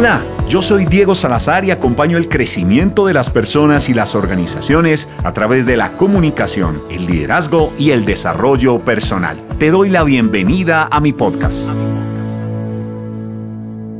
[0.00, 5.10] Hola, yo soy Diego Salazar y acompaño el crecimiento de las personas y las organizaciones
[5.24, 9.46] a través de la comunicación, el liderazgo y el desarrollo personal.
[9.58, 11.68] Te doy la bienvenida a mi podcast.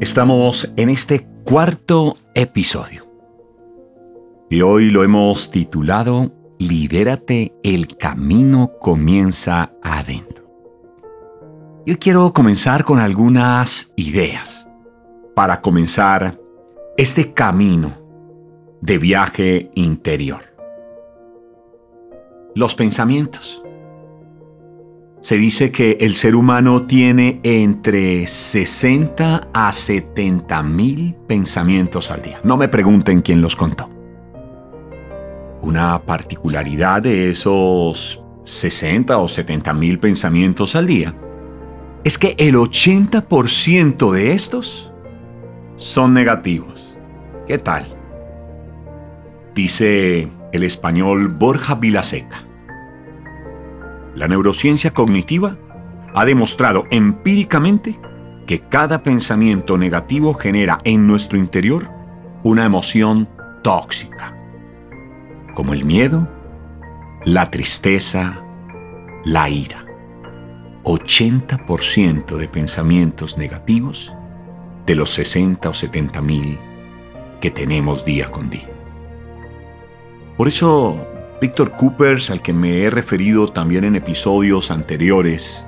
[0.01, 3.07] Estamos en este cuarto episodio.
[4.49, 10.47] Y hoy lo hemos titulado Lidérate, el camino comienza adentro.
[11.85, 14.70] Yo quiero comenzar con algunas ideas
[15.41, 16.39] para comenzar
[16.99, 17.97] este camino
[18.83, 20.43] de viaje interior.
[22.55, 23.63] Los pensamientos.
[25.23, 32.41] Se dice que el ser humano tiene entre 60 a 70 mil pensamientos al día.
[32.45, 33.89] No me pregunten quién los contó.
[35.63, 41.15] Una particularidad de esos 60 o 70 mil pensamientos al día
[42.05, 44.90] es que el 80% de estos
[45.81, 46.99] son negativos.
[47.49, 47.87] ¿Qué tal?
[49.55, 52.45] Dice el español Borja Vilaseca.
[54.15, 55.57] La neurociencia cognitiva
[56.15, 57.99] ha demostrado empíricamente
[58.47, 61.91] que cada pensamiento negativo genera en nuestro interior
[62.43, 63.29] una emoción
[63.63, 64.37] tóxica,
[65.55, 66.29] como el miedo,
[67.25, 68.45] la tristeza,
[69.25, 69.87] la ira.
[70.85, 74.15] 80% de pensamientos negativos
[74.87, 76.59] de los 60 o 70 mil
[77.41, 78.69] que tenemos día con día.
[80.37, 81.07] Por eso,
[81.41, 85.67] Víctor Coopers, al que me he referido también en episodios anteriores,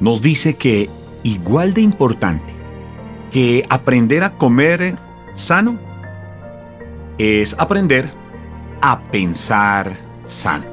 [0.00, 0.90] nos dice que
[1.22, 2.52] igual de importante
[3.32, 4.96] que aprender a comer
[5.34, 5.78] sano
[7.18, 8.10] es aprender
[8.80, 10.66] a pensar sano.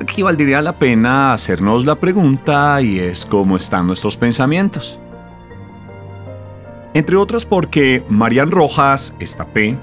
[0.00, 5.00] Aquí valdría la pena hacernos la pregunta y es cómo están nuestros pensamientos.
[6.94, 9.76] Entre otras porque Marian Rojas Estapé,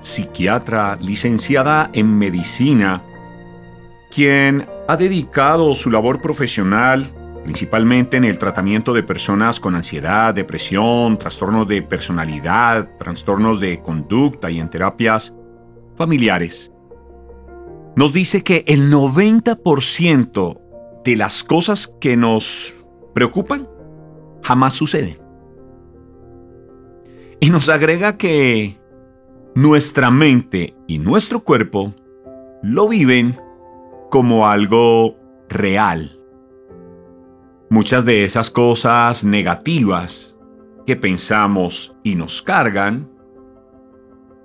[0.00, 3.02] psiquiatra licenciada en medicina,
[4.10, 7.14] quien ha dedicado su labor profesional
[7.48, 14.50] principalmente en el tratamiento de personas con ansiedad, depresión, trastornos de personalidad, trastornos de conducta
[14.50, 15.34] y en terapias
[15.96, 16.70] familiares,
[17.96, 20.60] nos dice que el 90%
[21.06, 22.74] de las cosas que nos
[23.14, 23.66] preocupan
[24.42, 25.27] jamás suceden.
[27.40, 28.80] Y nos agrega que
[29.54, 31.94] nuestra mente y nuestro cuerpo
[32.62, 33.38] lo viven
[34.10, 35.16] como algo
[35.48, 36.18] real.
[37.70, 40.36] Muchas de esas cosas negativas
[40.84, 43.08] que pensamos y nos cargan,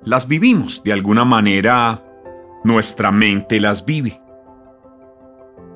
[0.03, 2.05] las vivimos de alguna manera,
[2.63, 4.21] nuestra mente las vive.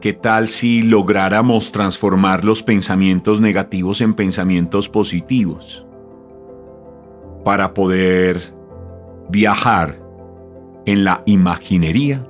[0.02, 5.87] ¿Qué tal si lográramos transformar los pensamientos negativos en pensamientos positivos?
[7.48, 8.54] Para poder
[9.30, 10.02] viajar
[10.86, 12.28] en la imaginería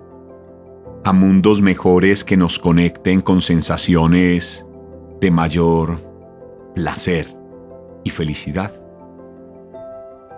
[1.03, 4.67] a mundos mejores que nos conecten con sensaciones
[5.19, 5.97] de mayor
[6.75, 7.35] placer
[8.03, 8.79] y felicidad.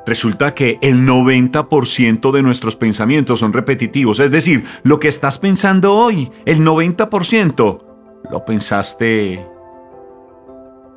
[0.06, 5.94] Resulta que el 90% de nuestros pensamientos son repetitivos, es decir, lo que estás pensando
[5.94, 7.84] hoy, el 90%,
[8.32, 9.46] lo pensaste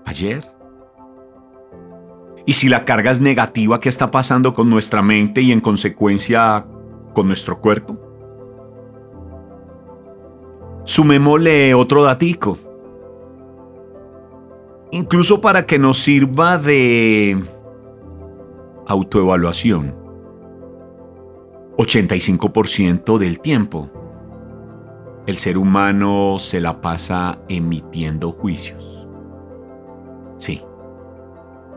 [0.04, 0.51] ayer,
[2.44, 6.66] y si la carga es negativa, ¿qué está pasando con nuestra mente y en consecuencia
[7.14, 7.98] con nuestro cuerpo?
[10.84, 12.58] Sumémosle otro datico.
[14.90, 17.42] Incluso para que nos sirva de
[18.86, 19.94] autoevaluación.
[21.78, 23.90] 85% del tiempo
[25.26, 29.06] el ser humano se la pasa emitiendo juicios.
[30.38, 30.60] Sí,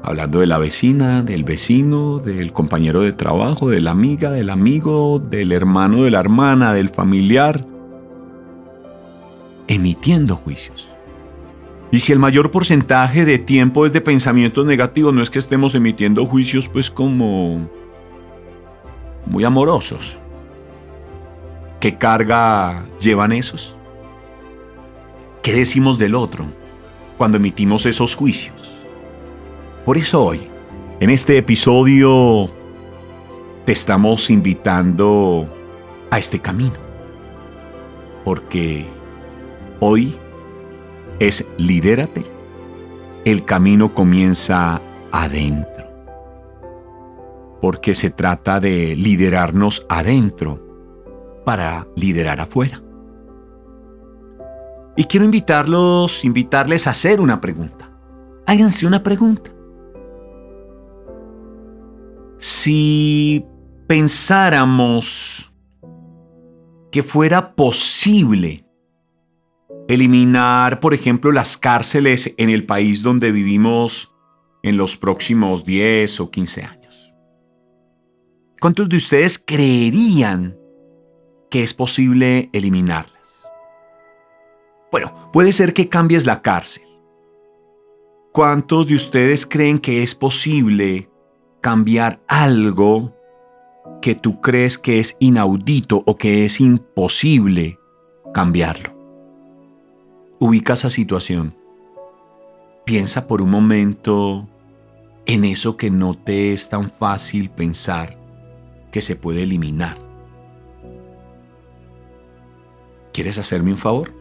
[0.05, 5.17] hablando de la vecina, del vecino, del compañero de trabajo, de la amiga, del amigo,
[5.17, 7.66] del hermano, de la hermana, del familiar,
[9.67, 10.91] emitiendo juicios.
[11.89, 15.73] Y si el mayor porcentaje de tiempo es de pensamientos negativos, no es que estemos
[15.73, 17.67] emitiendo juicios pues como
[19.25, 20.19] muy amorosos.
[21.79, 23.75] ¿Qué carga llevan esos?
[25.41, 26.46] ¿Qué decimos del otro
[27.17, 28.74] cuando emitimos esos juicios?
[29.85, 30.41] Por eso hoy,
[30.99, 32.49] en este episodio,
[33.66, 35.47] te estamos invitando
[36.09, 36.73] a este camino.
[38.23, 38.87] Porque
[39.79, 40.16] hoy
[41.20, 42.26] es lidérate.
[43.26, 45.85] El camino comienza adentro.
[47.61, 52.81] Porque se trata de liderarnos adentro para liderar afuera.
[54.96, 57.91] Y quiero invitarlos, invitarles a hacer una pregunta.
[58.47, 59.54] Háganse una pregunta.
[62.45, 63.43] Si
[63.87, 65.51] pensáramos
[66.91, 68.67] que fuera posible
[69.87, 74.13] eliminar, por ejemplo, las cárceles en el país donde vivimos
[74.61, 77.15] en los próximos 10 o 15 años?
[78.61, 80.55] ¿Cuántos de ustedes creerían
[81.49, 83.43] que es posible eliminarlas?
[84.91, 86.83] Bueno, puede ser que cambies la cárcel.
[88.31, 91.09] ¿Cuántos de ustedes creen que es posible
[91.66, 93.12] cambiar algo
[94.00, 97.79] que tú crees que es inaudito o que es imposible
[98.35, 98.96] cambiarlo?
[100.40, 101.58] Ubica esa situación.
[102.85, 104.47] Piensa por un momento
[105.26, 108.16] en eso que no te es tan fácil pensar
[108.91, 109.97] que se puede eliminar.
[113.12, 114.14] ¿Quieres hacerme un favor?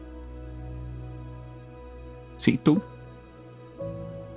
[2.39, 2.81] Sí, tú.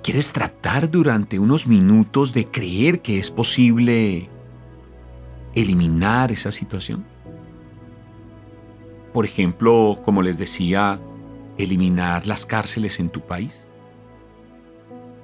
[0.09, 4.27] ¿Quieres tratar durante unos minutos de creer que es posible
[5.53, 7.05] eliminar esa situación?
[9.13, 10.99] Por ejemplo, como les decía,
[11.59, 13.67] eliminar las cárceles en tu país.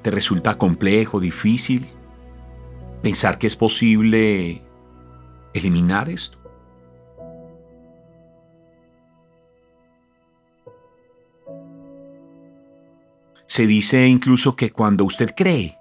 [0.03, 1.87] ¿Te resulta complejo, difícil
[3.01, 4.61] pensar que es posible
[5.55, 6.37] eliminar esto?
[13.55, 15.77] Se dice incluso que cuando usted cree,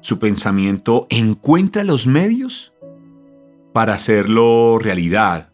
[0.00, 2.72] su pensamiento encuentra los medios
[3.72, 5.50] para hacerlo realidad,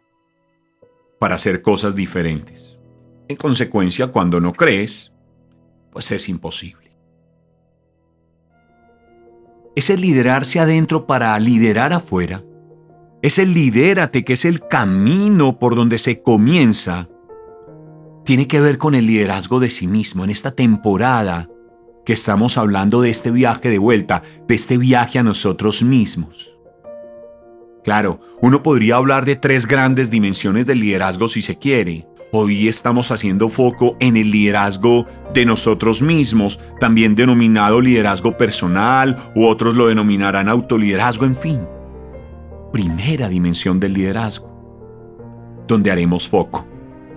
[1.19, 2.77] para hacer cosas diferentes.
[3.29, 5.15] En consecuencia, cuando no crees,
[5.91, 6.87] pues es imposible
[9.75, 12.43] es el liderarse adentro para liderar afuera.
[13.23, 17.09] Es el lidérate que es el camino por donde se comienza.
[18.27, 21.49] Tiene que ver con el liderazgo de sí mismo en esta temporada
[22.05, 26.59] que estamos hablando de este viaje de vuelta, de este viaje a nosotros mismos.
[27.85, 32.09] Claro, uno podría hablar de tres grandes dimensiones del liderazgo si se quiere.
[32.33, 39.47] Hoy estamos haciendo foco en el liderazgo de nosotros mismos, también denominado liderazgo personal, u
[39.47, 41.61] otros lo denominarán autoliderazgo, en fin.
[42.73, 46.67] Primera dimensión del liderazgo, donde haremos foco.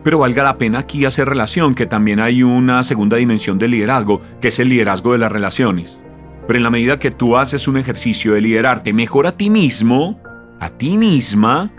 [0.03, 4.21] Pero valga la pena aquí hacer relación que también hay una segunda dimensión del liderazgo,
[4.41, 6.01] que es el liderazgo de las relaciones.
[6.47, 10.19] Pero en la medida que tú haces un ejercicio de liderarte mejor a ti mismo,
[10.59, 11.71] a ti misma,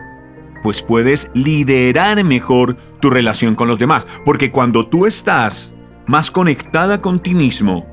[0.62, 4.06] pues puedes liderar mejor tu relación con los demás.
[4.24, 5.74] Porque cuando tú estás
[6.06, 7.86] más conectada con ti mismo,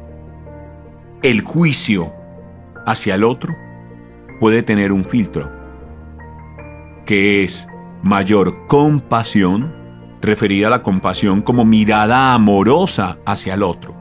[1.24, 2.14] el juicio
[2.86, 3.56] hacia el otro
[4.40, 5.52] puede tener un filtro,
[7.06, 7.68] que es
[8.04, 9.74] mayor compasión,
[10.22, 13.96] referida a la compasión como mirada amorosa hacia el otro.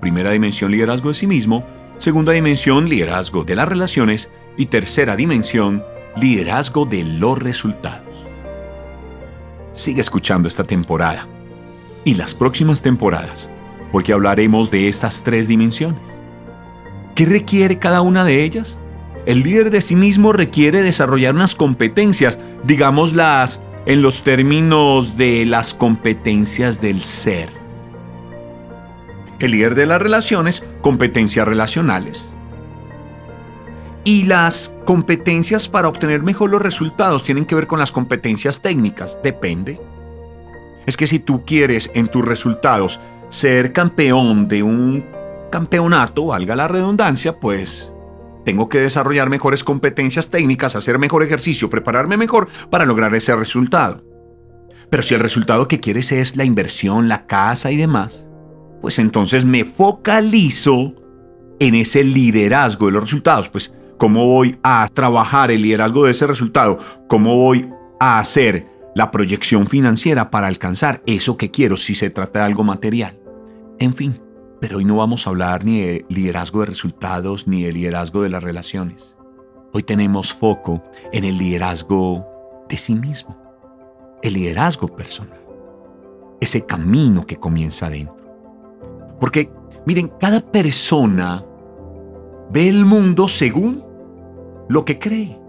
[0.00, 1.64] Primera dimensión, liderazgo de sí mismo.
[1.98, 4.30] Segunda dimensión, liderazgo de las relaciones.
[4.56, 5.82] Y tercera dimensión,
[6.16, 8.26] liderazgo de los resultados.
[9.72, 11.26] Sigue escuchando esta temporada
[12.04, 13.50] y las próximas temporadas,
[13.90, 16.02] porque hablaremos de estas tres dimensiones.
[17.14, 18.78] ¿Qué requiere cada una de ellas?
[19.24, 25.74] El líder de sí mismo requiere desarrollar unas competencias, digámoslas en los términos de las
[25.74, 27.50] competencias del ser.
[29.40, 32.28] El líder de las relaciones, competencias relacionales.
[34.04, 39.20] Y las competencias para obtener mejor los resultados tienen que ver con las competencias técnicas.
[39.22, 39.80] Depende.
[40.86, 45.04] Es que si tú quieres en tus resultados ser campeón de un
[45.50, 47.92] campeonato, valga la redundancia, pues
[48.44, 54.04] tengo que desarrollar mejores competencias técnicas, hacer mejor ejercicio, prepararme mejor para lograr ese resultado.
[54.90, 58.28] Pero si el resultado que quieres es la inversión, la casa y demás,
[58.80, 60.94] pues entonces me focalizo
[61.60, 63.48] en ese liderazgo de los resultados.
[63.48, 67.70] Pues cómo voy a trabajar el liderazgo de ese resultado, cómo voy
[68.00, 72.64] a hacer la proyección financiera para alcanzar eso que quiero si se trata de algo
[72.64, 73.18] material.
[73.78, 74.20] En fin,
[74.62, 78.30] pero hoy no vamos a hablar ni de liderazgo de resultados ni de liderazgo de
[78.30, 79.16] las relaciones.
[79.72, 82.24] Hoy tenemos foco en el liderazgo
[82.68, 83.36] de sí mismo,
[84.22, 85.40] el liderazgo personal,
[86.40, 88.24] ese camino que comienza adentro.
[89.18, 89.50] Porque,
[89.84, 91.44] miren, cada persona
[92.52, 93.84] ve el mundo según
[94.68, 95.40] lo que cree.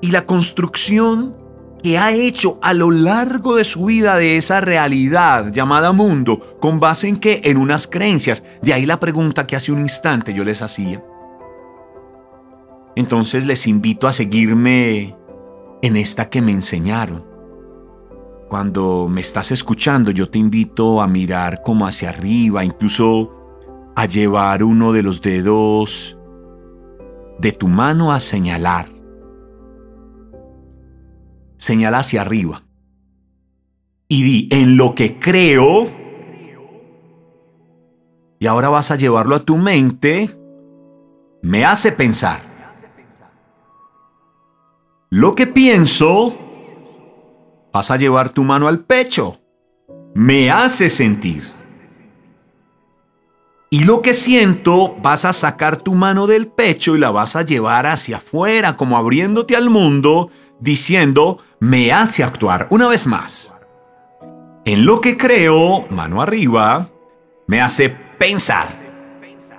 [0.00, 1.36] Y la construcción
[1.82, 6.80] que ha hecho a lo largo de su vida de esa realidad llamada mundo, con
[6.80, 7.40] base en qué?
[7.44, 8.42] En unas creencias.
[8.62, 11.02] De ahí la pregunta que hace un instante yo les hacía.
[12.96, 15.14] Entonces les invito a seguirme
[15.82, 17.24] en esta que me enseñaron.
[18.48, 24.62] Cuando me estás escuchando, yo te invito a mirar como hacia arriba, incluso a llevar
[24.62, 26.16] uno de los dedos
[27.38, 28.95] de tu mano a señalar.
[31.58, 32.62] Señala hacia arriba.
[34.08, 35.88] Y di, en lo que creo,
[38.38, 40.30] y ahora vas a llevarlo a tu mente,
[41.42, 42.40] me hace pensar.
[45.10, 46.36] Lo que pienso,
[47.72, 49.40] vas a llevar tu mano al pecho,
[50.14, 51.42] me hace sentir.
[53.70, 57.42] Y lo que siento, vas a sacar tu mano del pecho y la vas a
[57.42, 62.66] llevar hacia afuera, como abriéndote al mundo, diciendo, me hace actuar.
[62.70, 63.54] Una vez más.
[64.64, 66.90] En lo que creo, mano arriba,
[67.46, 68.68] me hace pensar.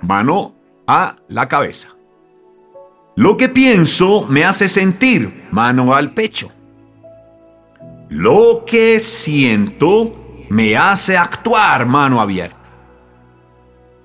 [0.02, 0.54] Mano
[0.86, 1.88] a la cabeza.
[3.16, 5.48] Lo que pienso me hace sentir.
[5.50, 6.52] Mano al pecho.
[8.10, 11.86] Lo que siento me hace actuar.
[11.86, 12.56] Mano abierta.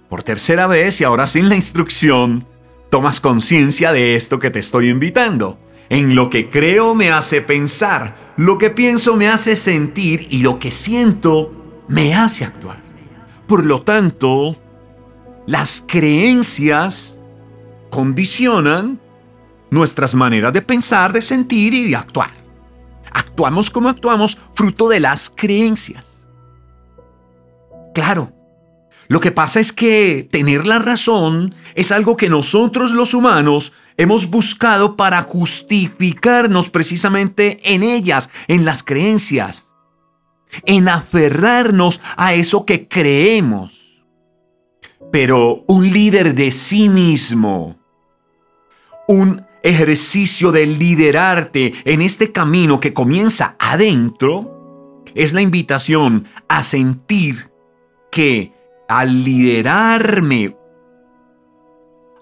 [0.10, 2.46] Por tercera vez y ahora sin la instrucción,
[2.90, 5.58] tomas conciencia de esto que te estoy invitando.
[5.94, 10.58] En lo que creo me hace pensar, lo que pienso me hace sentir y lo
[10.58, 11.54] que siento
[11.88, 12.82] me hace actuar.
[13.46, 14.58] Por lo tanto,
[15.46, 17.20] las creencias
[17.92, 19.00] condicionan
[19.70, 22.32] nuestras maneras de pensar, de sentir y de actuar.
[23.12, 26.26] Actuamos como actuamos fruto de las creencias.
[27.94, 28.33] Claro,
[29.14, 34.28] lo que pasa es que tener la razón es algo que nosotros los humanos hemos
[34.28, 39.68] buscado para justificarnos precisamente en ellas, en las creencias,
[40.66, 44.04] en aferrarnos a eso que creemos.
[45.12, 47.78] Pero un líder de sí mismo,
[49.08, 57.52] un ejercicio de liderarte en este camino que comienza adentro, es la invitación a sentir
[58.12, 60.56] que al liderarme,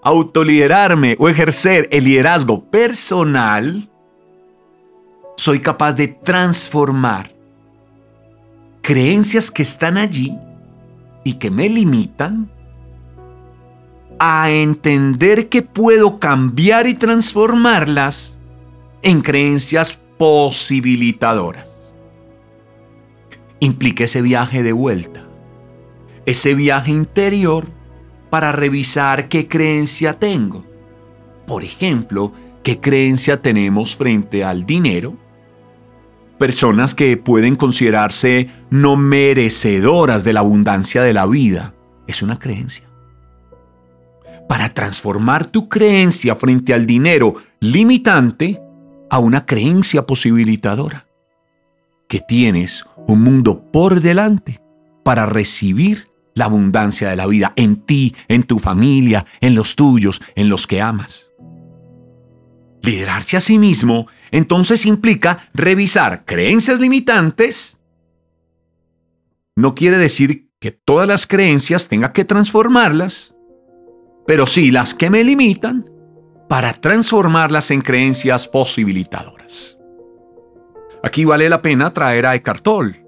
[0.02, 3.88] autoliderarme o ejercer el liderazgo personal,
[5.36, 7.30] soy capaz de transformar
[8.80, 10.36] creencias que están allí
[11.24, 12.50] y que me limitan
[14.18, 18.38] a entender que puedo cambiar y transformarlas
[19.02, 21.68] en creencias posibilitadoras.
[23.58, 25.31] Implica ese viaje de vuelta
[26.26, 27.66] ese viaje interior
[28.30, 30.64] para revisar qué creencia tengo.
[31.46, 35.16] Por ejemplo, qué creencia tenemos frente al dinero.
[36.38, 41.74] Personas que pueden considerarse no merecedoras de la abundancia de la vida.
[42.06, 42.88] Es una creencia.
[44.48, 48.60] Para transformar tu creencia frente al dinero limitante
[49.10, 51.06] a una creencia posibilitadora.
[52.08, 54.60] Que tienes un mundo por delante
[55.04, 60.22] para recibir la abundancia de la vida en ti, en tu familia, en los tuyos,
[60.34, 61.28] en los que amas.
[62.82, 67.78] Liderarse a sí mismo entonces implica revisar creencias limitantes.
[69.54, 73.36] No quiere decir que todas las creencias tenga que transformarlas,
[74.26, 75.90] pero sí las que me limitan
[76.48, 79.78] para transformarlas en creencias posibilitadoras.
[81.02, 83.01] Aquí vale la pena traer a Eckhart Tolle,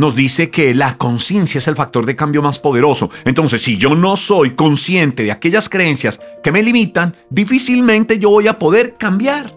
[0.00, 3.10] nos dice que la conciencia es el factor de cambio más poderoso.
[3.26, 8.48] Entonces, si yo no soy consciente de aquellas creencias que me limitan, difícilmente yo voy
[8.48, 9.54] a poder cambiar.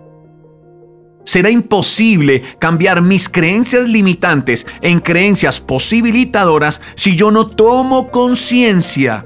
[1.23, 9.25] Será imposible cambiar mis creencias limitantes en creencias posibilitadoras si yo no tomo conciencia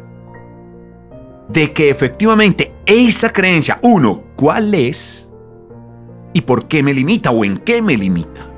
[1.50, 5.32] de que efectivamente esa creencia, uno, ¿cuál es?
[6.34, 8.57] ¿Y por qué me limita o en qué me limita?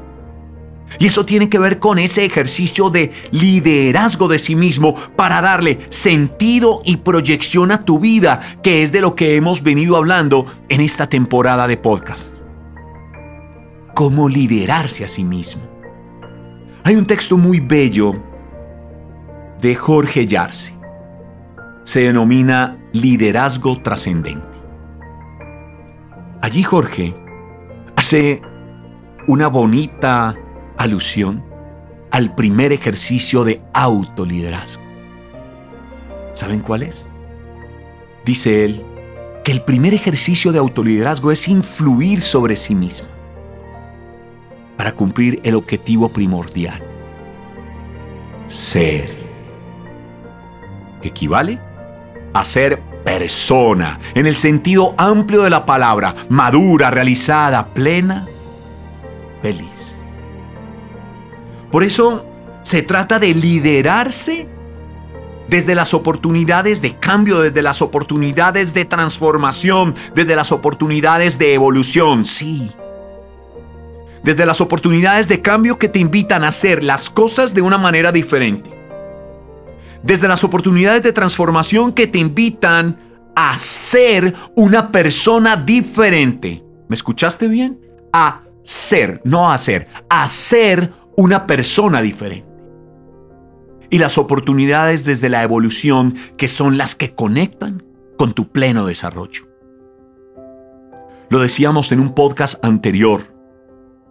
[0.97, 5.79] Y eso tiene que ver con ese ejercicio de liderazgo de sí mismo para darle
[5.89, 10.81] sentido y proyección a tu vida, que es de lo que hemos venido hablando en
[10.81, 12.33] esta temporada de podcast.
[13.93, 15.61] Cómo liderarse a sí mismo.
[16.83, 18.13] Hay un texto muy bello
[19.61, 20.73] de Jorge Yarse.
[21.83, 24.57] Se denomina Liderazgo Trascendente.
[26.41, 27.13] Allí Jorge
[27.95, 28.41] hace
[29.27, 30.35] una bonita
[30.79, 31.43] alusión
[32.09, 34.81] al primer ejercicio de autoliderazgo.
[36.33, 37.09] ¿Saben cuál es?
[38.25, 38.83] Dice él
[39.43, 43.09] que el primer ejercicio de autoliderazgo es influir sobre sí mismo
[44.77, 46.81] para cumplir el objetivo primordial.
[48.47, 49.13] Ser.
[51.01, 51.59] Que equivale
[52.33, 58.27] a ser persona en el sentido amplio de la palabra, madura, realizada, plena,
[59.41, 59.98] feliz.
[61.71, 62.25] Por eso
[62.63, 64.47] se trata de liderarse
[65.49, 72.25] desde las oportunidades de cambio, desde las oportunidades de transformación, desde las oportunidades de evolución,
[72.25, 72.71] sí.
[74.23, 78.11] Desde las oportunidades de cambio que te invitan a hacer las cosas de una manera
[78.11, 78.69] diferente.
[80.03, 82.99] Desde las oportunidades de transformación que te invitan
[83.35, 86.63] a ser una persona diferente.
[86.87, 87.79] ¿Me escuchaste bien?
[88.13, 92.47] A ser, no a ser, a ser una persona diferente
[93.89, 97.83] y las oportunidades desde la evolución que son las que conectan
[98.17, 99.49] con tu pleno desarrollo.
[101.29, 103.28] Lo decíamos en un podcast anterior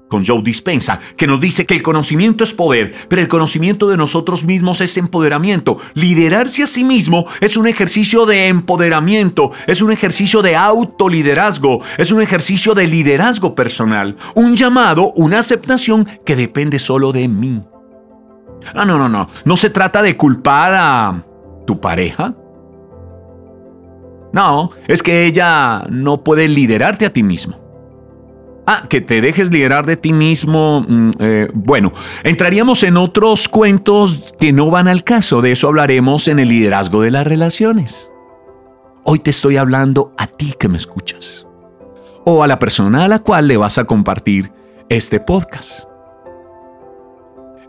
[0.09, 3.97] con Joe Dispensa, que nos dice que el conocimiento es poder, pero el conocimiento de
[3.97, 5.79] nosotros mismos es empoderamiento.
[5.95, 12.11] Liderarse a sí mismo es un ejercicio de empoderamiento, es un ejercicio de autoliderazgo, es
[12.11, 17.63] un ejercicio de liderazgo personal, un llamado, una aceptación que depende solo de mí.
[18.75, 19.29] Ah, no, no, no.
[19.45, 21.25] No se trata de culpar a
[21.67, 22.35] tu pareja.
[24.33, 27.68] No, es que ella no puede liderarte a ti mismo.
[28.71, 30.85] Ah, que te dejes liderar de ti mismo.
[30.87, 35.41] Mm, eh, bueno, entraríamos en otros cuentos que no van al caso.
[35.41, 38.13] De eso hablaremos en el liderazgo de las relaciones.
[39.05, 41.47] Hoy te estoy hablando a ti que me escuchas.
[42.27, 44.53] O a la persona a la cual le vas a compartir
[44.91, 45.89] este podcast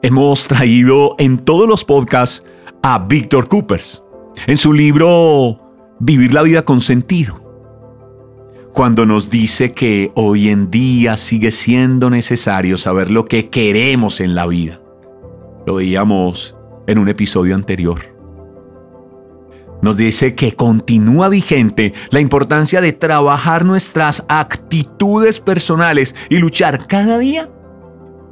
[0.02, 2.44] hemos traído en todos los podcasts
[2.82, 4.04] a Víctor Coopers
[4.48, 5.58] en su libro
[6.00, 7.49] Vivir la vida con sentido.
[8.74, 14.36] Cuando nos dice que hoy en día sigue siendo necesario saber lo que queremos en
[14.36, 14.80] la vida.
[15.66, 16.56] Lo veíamos
[16.88, 18.00] en un episodio anterior.
[19.82, 27.18] Nos dice que continúa vigente la importancia de trabajar nuestras actitudes personales y luchar cada
[27.18, 27.50] día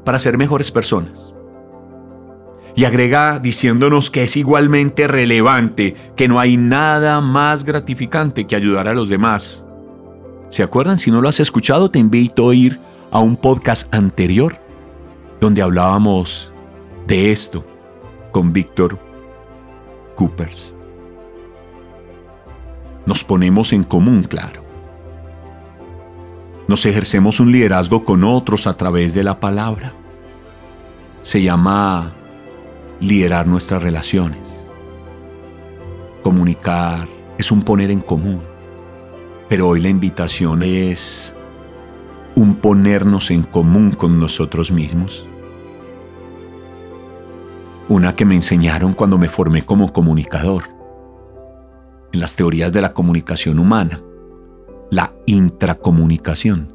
[0.04, 1.34] para ser mejores personas
[2.78, 8.88] y agrega diciéndonos que es igualmente relevante, que no hay nada más gratificante que ayudar
[8.88, 9.67] a los demás.
[10.50, 10.98] ¿Se acuerdan?
[10.98, 12.80] Si no lo has escuchado, te invito a ir
[13.12, 14.60] a un podcast anterior
[15.40, 16.52] donde hablábamos
[17.06, 17.66] de esto
[18.32, 19.00] con Víctor
[20.16, 20.74] Coopers.
[23.06, 24.64] Nos ponemos en común, claro.
[26.68, 29.94] Nos ejercemos un liderazgo con otros a través de la palabra.
[31.22, 32.12] Se llama
[33.00, 34.42] liderar nuestras relaciones.
[36.24, 37.08] Comunicar
[37.38, 38.42] es un poner en común,
[39.50, 41.36] pero hoy la invitación es
[42.36, 45.28] un ponernos en común con nosotros mismos.
[47.90, 50.64] Una que me enseñaron cuando me formé como comunicador,
[52.12, 54.02] en las teorías de la comunicación humana,
[54.92, 56.74] la intracomunicación,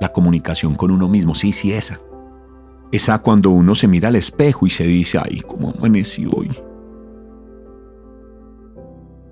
[0.00, 2.00] la comunicación con uno mismo, sí, sí, esa
[2.94, 6.48] esa cuando uno se mira al espejo y se dice, ay, ¿cómo amanecí hoy?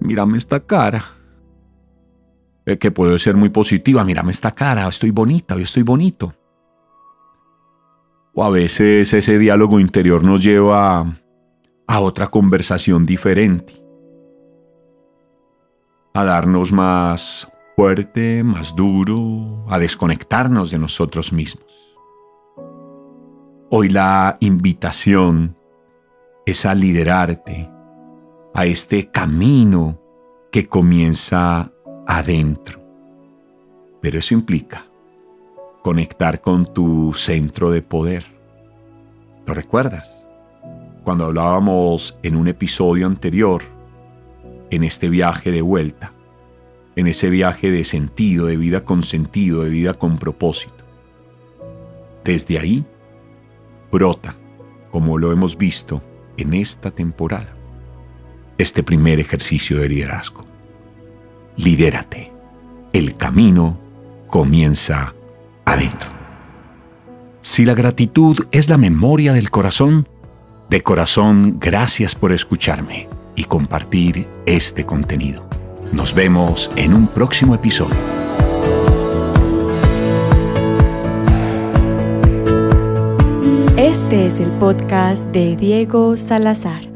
[0.01, 1.05] Mírame esta cara.
[2.65, 6.35] Eh, que puede ser muy positiva, mírame esta cara, estoy bonita, hoy estoy bonito.
[8.35, 11.17] O a veces ese diálogo interior nos lleva
[11.87, 13.75] a otra conversación diferente.
[16.15, 21.97] A darnos más fuerte, más duro, a desconectarnos de nosotros mismos.
[23.71, 25.57] Hoy la invitación
[26.47, 27.71] es a liderarte
[28.55, 29.99] a este camino
[30.51, 31.72] que comienza
[32.07, 32.81] adentro.
[34.01, 34.85] Pero eso implica
[35.83, 38.25] conectar con tu centro de poder.
[39.47, 40.23] ¿Lo recuerdas?
[41.05, 43.63] Cuando hablábamos en un episodio anterior,
[44.71, 46.13] en este viaje de vuelta,
[46.95, 50.85] en ese viaje de sentido, de vida con sentido, de vida con propósito.
[52.25, 52.85] Desde ahí
[53.91, 54.37] brota,
[54.91, 56.03] como lo hemos visto
[56.37, 57.55] en esta temporada,
[58.59, 60.52] este primer ejercicio de liderazgo.
[61.57, 62.33] Lidérate.
[62.93, 63.79] El camino
[64.27, 65.15] comienza
[65.65, 66.11] adentro.
[67.41, 70.09] Si la gratitud es la memoria del corazón,
[70.71, 75.49] de corazón gracias por escucharme y compartir este contenido.
[75.93, 77.97] Nos vemos en un próximo episodio.
[83.77, 86.92] Este es el podcast de Diego Salazar.